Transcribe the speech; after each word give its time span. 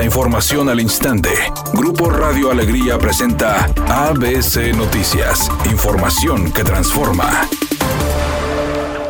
La 0.00 0.06
información 0.06 0.70
al 0.70 0.80
instante. 0.80 1.28
Grupo 1.74 2.08
Radio 2.08 2.50
Alegría 2.50 2.96
presenta 2.96 3.66
ABC 3.86 4.74
Noticias. 4.74 5.50
Información 5.70 6.50
que 6.52 6.64
transforma. 6.64 7.46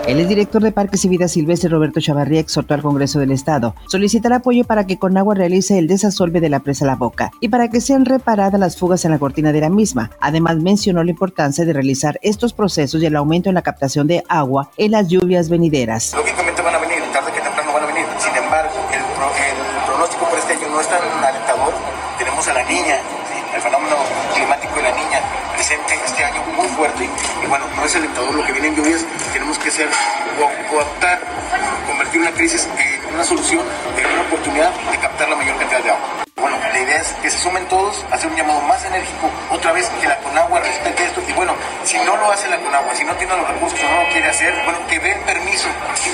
El 0.09 0.27
director 0.27 0.61
de 0.61 0.73
Parques 0.73 1.05
y 1.05 1.09
Vida 1.09 1.29
Silvestre 1.29 1.69
Roberto 1.69 2.01
Chavarría 2.01 2.41
exhortó 2.41 2.75
al 2.75 2.83
Congreso 2.83 3.21
del 3.21 3.31
Estado 3.31 3.77
solicitar 3.87 4.33
apoyo 4.33 4.65
para 4.65 4.85
que 4.85 4.99
Conagua 4.99 5.37
realice 5.37 5.79
el 5.79 5.87
desasolve 5.87 6.41
de 6.41 6.49
la 6.49 6.59
presa 6.59 6.87
La 6.87 6.97
Boca 6.97 7.31
y 7.39 7.51
para 7.51 7.71
que 7.71 7.81
sean 7.81 8.05
reparadas 8.05 8.59
las 8.59 8.77
fugas 8.77 9.05
en 9.05 9.13
la 9.13 9.21
cortina 9.21 9.53
de 9.53 9.61
la 9.61 9.71
misma. 9.71 10.11
Además 10.19 10.57
mencionó 10.57 11.05
la 11.05 11.13
importancia 11.13 11.65
de 11.65 11.73
realizar 11.73 12.19
estos 12.21 12.53
procesos 12.53 13.01
y 13.01 13.07
el 13.07 13.15
aumento 13.15 13.49
en 13.49 13.55
la 13.55 13.63
captación 13.63 14.09
de 14.09 14.25
agua 14.29 14.73
en 14.77 14.91
las 14.91 15.07
lluvias 15.07 15.49
venideras 15.49 16.17
a 16.75 16.79
venir, 16.79 17.03
tarde 17.13 17.33
que 17.33 17.41
temprano 17.41 17.73
van 17.73 17.85
a 17.85 17.87
venir. 17.87 18.07
Sin 18.19 18.35
embargo, 18.35 18.75
el, 18.93 19.87
pronóstico 19.87 20.25
para 20.27 20.39
este 20.39 20.53
año 20.55 20.69
no 20.71 20.81
es 20.81 20.89
tan 20.89 21.01
alentador. 21.03 21.75
A 22.41 22.55
la 22.55 22.65
niña, 22.65 22.97
el 23.55 23.61
fenómeno 23.61 23.97
climático 24.35 24.75
de 24.77 24.83
la 24.83 24.93
niña 24.93 25.21
presente 25.55 25.95
este 26.07 26.25
año 26.25 26.43
muy 26.57 26.67
fuerte 26.69 27.05
y 27.05 27.47
bueno, 27.47 27.67
no 27.77 27.85
es 27.85 27.95
alentador 27.95 28.35
lo 28.35 28.45
que 28.47 28.53
viene 28.53 28.69
en 28.69 28.77
lluvias, 28.77 29.05
tenemos 29.33 29.59
que 29.59 29.71
ser 29.71 29.89
cooptar, 30.71 31.21
convertir 31.87 32.23
una 32.23 32.33
crisis 32.33 32.67
en 32.79 33.15
una 33.15 33.25
solución, 33.25 33.61
en 33.97 34.07
una 34.07 34.23
oportunidad 34.23 34.71
de 34.91 34.99
captar 34.99 35.29
la 35.29 35.37
mayor 35.37 35.59
cantidad 35.59 35.83
de 35.83 35.91
agua. 35.91 36.09
Bueno, 36.37 36.57
la 36.59 36.81
idea 36.81 37.01
es 37.03 37.13
que 37.21 37.31
se 37.31 37.39
sumen 37.39 37.69
todos, 37.69 38.07
hacer 38.11 38.31
un 38.31 38.37
llamado 38.37 38.63
más 38.63 38.83
enérgico, 38.87 39.29
otra 39.51 39.73
vez 39.73 39.87
que 40.01 40.09
la 40.09 40.17
Conagua 40.17 40.61
respete 40.61 41.05
esto 41.05 41.23
y 41.29 41.33
bueno, 41.35 41.55
si 41.85 41.99
no 41.99 42.17
lo 42.17 42.33
hace 42.33 42.49
la 42.49 42.59
Conagua, 42.59 42.95
si 42.95 43.05
no 43.05 43.15
tiene 43.17 43.37
los 43.37 43.47
recursos 43.47 43.79
o 43.79 43.93
no 43.93 44.03
lo 44.03 44.09
quiere 44.09 44.29
hacer, 44.29 44.55
bueno, 44.65 44.79
que 44.89 44.99
den 44.99 45.21
permiso 45.25 45.69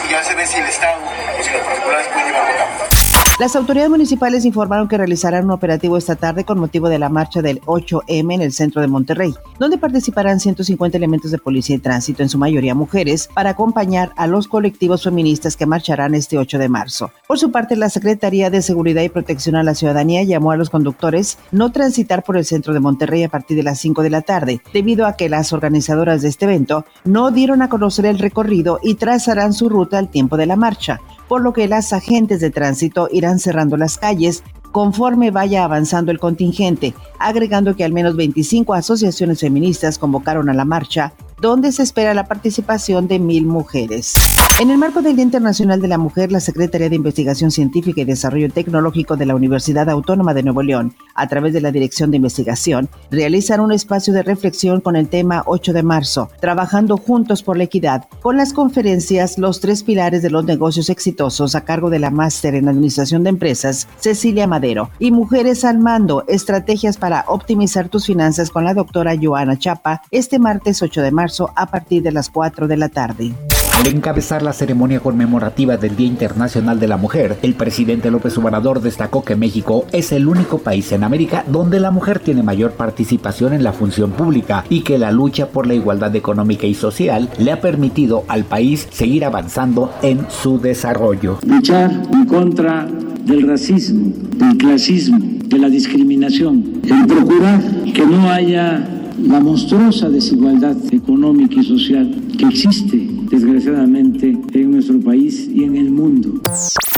y 0.04 0.10
ya 0.10 0.24
se 0.24 0.34
ve 0.34 0.44
si 0.44 0.58
el 0.58 0.66
Estado 0.66 0.98
o 1.38 1.42
si 1.42 1.50
los 1.50 1.62
particulares 1.62 2.08
pueden 2.08 2.26
llevarlo 2.26 2.52
a 2.52 2.56
cabo. 2.56 3.05
Las 3.38 3.54
autoridades 3.54 3.90
municipales 3.90 4.46
informaron 4.46 4.88
que 4.88 4.96
realizarán 4.96 5.44
un 5.44 5.50
operativo 5.50 5.98
esta 5.98 6.16
tarde 6.16 6.44
con 6.44 6.58
motivo 6.58 6.88
de 6.88 6.98
la 6.98 7.10
marcha 7.10 7.42
del 7.42 7.60
8M 7.60 8.32
en 8.32 8.40
el 8.40 8.50
centro 8.50 8.80
de 8.80 8.88
Monterrey, 8.88 9.34
donde 9.58 9.76
participarán 9.76 10.40
150 10.40 10.96
elementos 10.96 11.30
de 11.30 11.36
policía 11.36 11.76
y 11.76 11.78
tránsito, 11.78 12.22
en 12.22 12.30
su 12.30 12.38
mayoría 12.38 12.74
mujeres, 12.74 13.28
para 13.34 13.50
acompañar 13.50 14.12
a 14.16 14.26
los 14.26 14.48
colectivos 14.48 15.02
feministas 15.04 15.54
que 15.54 15.66
marcharán 15.66 16.14
este 16.14 16.38
8 16.38 16.58
de 16.58 16.70
marzo. 16.70 17.10
Por 17.28 17.38
su 17.38 17.52
parte, 17.52 17.76
la 17.76 17.90
Secretaría 17.90 18.48
de 18.48 18.62
Seguridad 18.62 19.02
y 19.02 19.10
Protección 19.10 19.56
a 19.56 19.62
la 19.62 19.74
Ciudadanía 19.74 20.22
llamó 20.22 20.52
a 20.52 20.56
los 20.56 20.70
conductores 20.70 21.36
no 21.52 21.72
transitar 21.72 22.24
por 22.24 22.38
el 22.38 22.46
centro 22.46 22.72
de 22.72 22.80
Monterrey 22.80 23.22
a 23.22 23.28
partir 23.28 23.58
de 23.58 23.64
las 23.64 23.78
5 23.80 24.02
de 24.02 24.10
la 24.10 24.22
tarde, 24.22 24.62
debido 24.72 25.04
a 25.04 25.12
que 25.12 25.28
las 25.28 25.52
organizadoras 25.52 26.22
de 26.22 26.28
este 26.28 26.46
evento 26.46 26.86
no 27.04 27.30
dieron 27.32 27.60
a 27.60 27.68
conocer 27.68 28.06
el 28.06 28.18
recorrido 28.18 28.80
y 28.82 28.94
trazarán 28.94 29.52
su 29.52 29.68
ruta 29.68 29.98
al 29.98 30.08
tiempo 30.08 30.38
de 30.38 30.46
la 30.46 30.56
marcha 30.56 31.02
por 31.28 31.42
lo 31.42 31.52
que 31.52 31.68
las 31.68 31.92
agentes 31.92 32.40
de 32.40 32.50
tránsito 32.50 33.08
irán 33.10 33.38
cerrando 33.38 33.76
las 33.76 33.98
calles 33.98 34.42
conforme 34.72 35.30
vaya 35.30 35.64
avanzando 35.64 36.12
el 36.12 36.18
contingente, 36.18 36.94
agregando 37.18 37.76
que 37.76 37.84
al 37.84 37.92
menos 37.92 38.16
25 38.16 38.74
asociaciones 38.74 39.40
feministas 39.40 39.98
convocaron 39.98 40.50
a 40.50 40.54
la 40.54 40.66
marcha, 40.66 41.14
donde 41.40 41.72
se 41.72 41.82
espera 41.82 42.14
la 42.14 42.26
participación 42.26 43.08
de 43.08 43.18
mil 43.18 43.46
mujeres. 43.46 44.14
En 44.58 44.70
el 44.70 44.78
marco 44.78 45.02
del 45.02 45.16
Día 45.16 45.24
Internacional 45.24 45.82
de 45.82 45.88
la 45.88 45.98
Mujer, 45.98 46.32
la 46.32 46.40
Secretaría 46.40 46.88
de 46.88 46.96
Investigación 46.96 47.50
Científica 47.50 48.00
y 48.00 48.04
Desarrollo 48.06 48.50
Tecnológico 48.50 49.16
de 49.16 49.26
la 49.26 49.34
Universidad 49.34 49.90
Autónoma 49.90 50.32
de 50.32 50.42
Nuevo 50.42 50.62
León, 50.62 50.94
a 51.14 51.28
través 51.28 51.52
de 51.52 51.60
la 51.60 51.72
Dirección 51.72 52.10
de 52.10 52.16
Investigación, 52.16 52.88
realizan 53.10 53.60
un 53.60 53.72
espacio 53.72 54.14
de 54.14 54.22
reflexión 54.22 54.80
con 54.80 54.96
el 54.96 55.08
tema 55.08 55.42
8 55.44 55.74
de 55.74 55.82
marzo, 55.82 56.30
trabajando 56.40 56.96
juntos 56.96 57.42
por 57.42 57.58
la 57.58 57.64
equidad, 57.64 58.06
con 58.22 58.38
las 58.38 58.54
conferencias 58.54 59.36
Los 59.36 59.60
tres 59.60 59.82
pilares 59.82 60.22
de 60.22 60.30
los 60.30 60.44
negocios 60.46 60.88
exitosos 60.88 61.54
a 61.54 61.64
cargo 61.66 61.90
de 61.90 61.98
la 61.98 62.10
máster 62.10 62.54
en 62.54 62.68
Administración 62.68 63.24
de 63.24 63.30
Empresas, 63.30 63.88
Cecilia 63.98 64.46
Madero, 64.46 64.88
y 64.98 65.10
Mujeres 65.10 65.66
al 65.66 65.78
Mando, 65.80 66.24
estrategias 66.28 66.96
para 66.96 67.26
optimizar 67.28 67.90
tus 67.90 68.06
finanzas 68.06 68.48
con 68.48 68.64
la 68.64 68.72
doctora 68.72 69.14
Joana 69.20 69.58
Chapa, 69.58 70.00
este 70.10 70.38
martes 70.38 70.80
8 70.80 71.02
de 71.02 71.10
marzo 71.10 71.25
a 71.54 71.66
partir 71.66 72.02
de 72.02 72.12
las 72.12 72.30
4 72.30 72.68
de 72.68 72.76
la 72.76 72.88
tarde. 72.88 73.32
Al 73.78 73.88
encabezar 73.88 74.42
la 74.42 74.54
ceremonia 74.54 75.00
conmemorativa 75.00 75.76
del 75.76 75.96
Día 75.96 76.06
Internacional 76.06 76.80
de 76.80 76.88
la 76.88 76.96
Mujer, 76.96 77.36
el 77.42 77.54
presidente 77.54 78.10
López 78.10 78.38
Obrador 78.38 78.80
destacó 78.80 79.22
que 79.22 79.36
México 79.36 79.84
es 79.92 80.12
el 80.12 80.28
único 80.28 80.58
país 80.58 80.92
en 80.92 81.04
América 81.04 81.44
donde 81.46 81.78
la 81.78 81.90
mujer 81.90 82.18
tiene 82.18 82.42
mayor 82.42 82.72
participación 82.72 83.52
en 83.52 83.62
la 83.62 83.74
función 83.74 84.12
pública 84.12 84.64
y 84.70 84.80
que 84.80 84.96
la 84.96 85.12
lucha 85.12 85.48
por 85.48 85.66
la 85.66 85.74
igualdad 85.74 86.16
económica 86.16 86.66
y 86.66 86.72
social 86.72 87.28
le 87.36 87.52
ha 87.52 87.60
permitido 87.60 88.24
al 88.28 88.44
país 88.44 88.88
seguir 88.90 89.26
avanzando 89.26 89.92
en 90.00 90.26
su 90.30 90.58
desarrollo. 90.58 91.38
Luchar 91.42 91.90
en 92.12 92.24
contra 92.24 92.86
del 93.26 93.46
racismo, 93.46 94.10
del 94.36 94.56
clasismo, 94.56 95.35
de 95.48 95.58
la 95.58 95.68
discriminación, 95.68 96.80
en 96.84 97.06
procurar 97.06 97.84
que 97.92 98.06
no 98.06 98.28
haya 98.30 98.96
la 99.22 99.40
monstruosa 99.40 100.08
desigualdad 100.10 100.76
económica 100.92 101.60
y 101.60 101.64
social 101.64 102.14
que 102.38 102.46
existe 102.46 103.08
desgraciadamente 103.30 104.36
en 104.52 104.70
nuestro 104.70 105.00
país 105.00 105.48
y 105.52 105.64
en 105.64 105.76
el 105.76 105.90
mundo. 105.90 106.40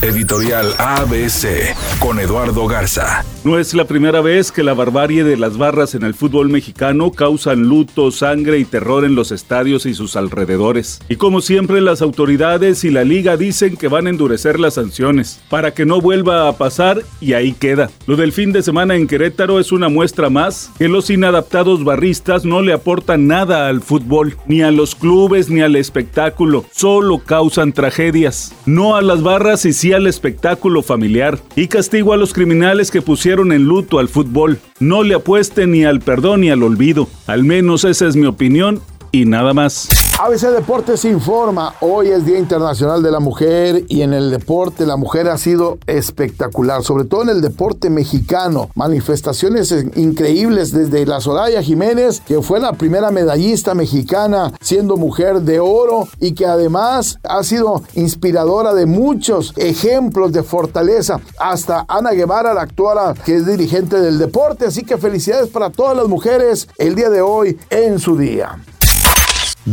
Editorial 0.00 0.74
ABC 0.78 1.74
con 1.98 2.20
Eduardo 2.20 2.68
Garza. 2.68 3.24
No 3.42 3.58
es 3.58 3.74
la 3.74 3.84
primera 3.84 4.20
vez 4.20 4.52
que 4.52 4.62
la 4.62 4.74
barbarie 4.74 5.24
de 5.24 5.36
las 5.36 5.58
barras 5.58 5.94
en 5.96 6.04
el 6.04 6.14
fútbol 6.14 6.48
mexicano 6.48 7.10
causan 7.10 7.62
luto, 7.62 8.12
sangre 8.12 8.58
y 8.58 8.64
terror 8.64 9.04
en 9.04 9.16
los 9.16 9.32
estadios 9.32 9.86
y 9.86 9.94
sus 9.94 10.14
alrededores. 10.14 11.00
Y 11.08 11.16
como 11.16 11.40
siempre 11.40 11.80
las 11.80 12.00
autoridades 12.02 12.84
y 12.84 12.90
la 12.90 13.04
liga 13.04 13.36
dicen 13.36 13.76
que 13.76 13.88
van 13.88 14.06
a 14.06 14.10
endurecer 14.10 14.60
las 14.60 14.74
sanciones 14.74 15.40
para 15.48 15.72
que 15.72 15.84
no 15.86 16.00
vuelva 16.00 16.48
a 16.48 16.56
pasar 16.56 17.02
y 17.20 17.32
ahí 17.32 17.52
queda. 17.52 17.90
Lo 18.06 18.16
del 18.16 18.32
fin 18.32 18.52
de 18.52 18.62
semana 18.62 18.94
en 18.94 19.08
Querétaro 19.08 19.58
es 19.58 19.72
una 19.72 19.88
muestra 19.88 20.30
más 20.30 20.70
que 20.78 20.88
los 20.88 21.10
inadaptados 21.10 21.82
barristas 21.82 22.44
no 22.44 22.62
le 22.62 22.72
aportan 22.72 23.26
nada 23.26 23.68
al 23.68 23.80
fútbol, 23.80 24.36
ni 24.46 24.62
a 24.62 24.70
los 24.70 24.94
clubes 24.94 25.50
ni 25.50 25.60
al 25.60 25.74
espectáculo, 25.74 26.64
solo 26.72 27.18
causan 27.18 27.72
tragedias. 27.72 28.52
No 28.66 28.94
a 28.94 29.02
las 29.02 29.22
barras 29.22 29.64
y 29.64 29.72
al 29.92 30.06
espectáculo 30.06 30.82
familiar. 30.82 31.38
Y 31.56 31.68
castigo 31.68 32.12
a 32.12 32.16
los 32.16 32.32
criminales 32.32 32.90
que 32.90 33.02
pusieron 33.02 33.52
en 33.52 33.64
luto 33.64 33.98
al 33.98 34.08
fútbol. 34.08 34.58
No 34.80 35.02
le 35.02 35.14
apueste 35.14 35.66
ni 35.66 35.84
al 35.84 36.00
perdón 36.00 36.42
ni 36.42 36.50
al 36.50 36.62
olvido. 36.62 37.08
Al 37.26 37.44
menos 37.44 37.84
esa 37.84 38.06
es 38.06 38.16
mi 38.16 38.26
opinión 38.26 38.80
y 39.12 39.24
nada 39.24 39.54
más. 39.54 40.07
ABC 40.20 40.50
Deportes 40.50 41.04
informa, 41.04 41.76
hoy 41.78 42.08
es 42.08 42.24
Día 42.24 42.40
Internacional 42.40 43.04
de 43.04 43.12
la 43.12 43.20
Mujer 43.20 43.84
y 43.86 44.02
en 44.02 44.12
el 44.12 44.32
deporte 44.32 44.84
la 44.84 44.96
mujer 44.96 45.28
ha 45.28 45.38
sido 45.38 45.78
espectacular, 45.86 46.82
sobre 46.82 47.04
todo 47.04 47.22
en 47.22 47.28
el 47.28 47.40
deporte 47.40 47.88
mexicano. 47.88 48.68
Manifestaciones 48.74 49.72
increíbles 49.94 50.72
desde 50.72 51.06
la 51.06 51.20
Soraya 51.20 51.62
Jiménez, 51.62 52.20
que 52.26 52.42
fue 52.42 52.58
la 52.58 52.72
primera 52.72 53.12
medallista 53.12 53.74
mexicana 53.74 54.52
siendo 54.60 54.96
mujer 54.96 55.42
de 55.42 55.60
oro 55.60 56.08
y 56.18 56.32
que 56.32 56.46
además 56.46 57.20
ha 57.22 57.44
sido 57.44 57.84
inspiradora 57.94 58.74
de 58.74 58.86
muchos 58.86 59.52
ejemplos 59.56 60.32
de 60.32 60.42
fortaleza, 60.42 61.20
hasta 61.38 61.86
Ana 61.86 62.10
Guevara, 62.10 62.54
la 62.54 62.62
actual 62.62 63.14
que 63.24 63.36
es 63.36 63.46
dirigente 63.46 64.00
del 64.00 64.18
deporte. 64.18 64.66
Así 64.66 64.82
que 64.82 64.98
felicidades 64.98 65.48
para 65.48 65.70
todas 65.70 65.96
las 65.96 66.08
mujeres 66.08 66.66
el 66.76 66.96
día 66.96 67.08
de 67.08 67.20
hoy 67.20 67.56
en 67.70 68.00
su 68.00 68.18
día. 68.18 68.58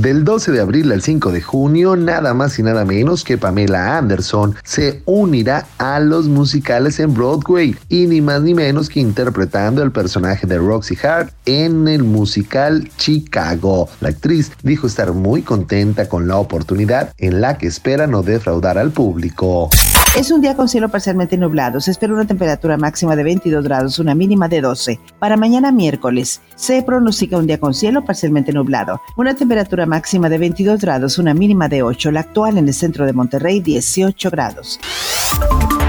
Del 0.01 0.25
12 0.25 0.51
de 0.51 0.59
abril 0.59 0.91
al 0.91 1.01
5 1.01 1.31
de 1.31 1.41
junio, 1.41 1.95
nada 1.95 2.33
más 2.33 2.59
y 2.59 2.63
nada 2.63 2.83
menos 2.83 3.23
que 3.23 3.37
Pamela 3.37 3.97
Anderson 3.97 4.53
se 4.65 5.01
unirá 5.05 5.67
a 5.77 6.01
los 6.01 6.27
musicales 6.27 6.99
en 6.99 7.13
Broadway 7.13 7.77
y 7.87 8.05
ni 8.05 8.19
más 8.19 8.41
ni 8.41 8.53
menos 8.53 8.89
que 8.89 8.99
interpretando 8.99 9.81
el 9.83 9.93
personaje 9.93 10.47
de 10.47 10.57
Roxy 10.57 10.97
Hart 11.01 11.31
en 11.45 11.87
el 11.87 12.03
musical 12.03 12.91
Chicago. 12.97 13.87
La 14.01 14.09
actriz 14.09 14.51
dijo 14.63 14.85
estar 14.85 15.13
muy 15.13 15.43
contenta 15.43 16.09
con 16.09 16.27
la 16.27 16.35
oportunidad 16.39 17.13
en 17.17 17.39
la 17.39 17.57
que 17.57 17.67
espera 17.67 18.05
no 18.05 18.21
defraudar 18.21 18.77
al 18.77 18.91
público. 18.91 19.69
Es 20.15 20.31
un 20.31 20.39
día 20.39 20.55
con 20.55 20.69
cielo 20.69 20.87
parcialmente 20.87 21.37
nublado. 21.37 21.81
Se 21.81 21.91
espera 21.91 22.13
una 22.13 22.25
temperatura 22.25 22.77
máxima 22.77 23.17
de 23.17 23.23
22 23.23 23.65
grados, 23.65 23.99
una 23.99 24.15
mínima 24.15 24.47
de 24.47 24.61
12. 24.61 24.97
Para 25.19 25.35
mañana 25.35 25.73
miércoles 25.73 26.41
se 26.55 26.81
pronostica 26.83 27.37
un 27.37 27.47
día 27.47 27.59
con 27.59 27.73
cielo 27.73 28.05
parcialmente 28.05 28.53
nublado. 28.53 29.01
Una 29.17 29.35
temperatura 29.35 29.85
máxima 29.85 30.29
de 30.29 30.37
22 30.37 30.79
grados, 30.79 31.17
una 31.17 31.33
mínima 31.33 31.67
de 31.67 31.83
8. 31.83 32.11
La 32.11 32.21
actual 32.21 32.57
en 32.57 32.69
el 32.69 32.73
centro 32.73 33.05
de 33.05 33.11
Monterrey, 33.11 33.59
18 33.59 34.31
grados. 34.31 34.79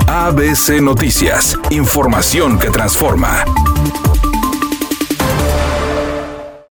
ABC 0.08 0.82
Noticias. 0.82 1.56
Información 1.70 2.58
que 2.58 2.70
transforma. 2.70 3.44